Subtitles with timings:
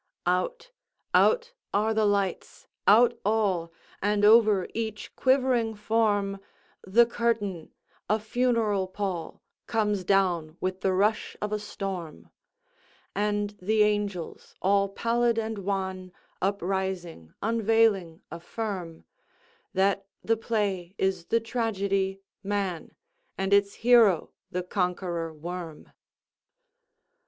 [0.25, 3.71] Out—out are the lights—out all!
[4.01, 6.39] And over each quivering form,
[6.83, 7.69] The curtain,
[8.09, 12.31] a funeral pall, Comes down with the rush of a storm,
[13.13, 16.11] And the angels, all pallid and wan,
[16.41, 19.05] Uprising, unveiling, affirm
[19.73, 22.95] That the play is the tragedy, "Man,"
[23.37, 25.89] And its hero the Conqueror Worm.